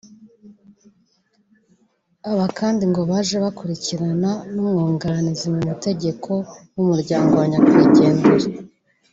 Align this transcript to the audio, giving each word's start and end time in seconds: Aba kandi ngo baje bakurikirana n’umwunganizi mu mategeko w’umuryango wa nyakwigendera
Aba 2.31 2.45
kandi 2.59 2.83
ngo 2.91 3.01
baje 3.09 3.35
bakurikirana 3.43 4.31
n’umwunganizi 4.53 5.45
mu 5.53 5.59
mategeko 5.69 6.29
w’umuryango 6.75 7.31
wa 7.41 7.45
nyakwigendera 7.51 8.47